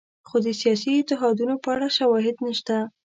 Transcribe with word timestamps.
خو 0.27 0.35
د 0.45 0.47
سیاسي 0.61 0.91
اتحادونو 0.97 1.55
په 1.63 1.69
اړه 1.75 1.87
شواهد 1.97 2.35
نشته. 2.45 2.77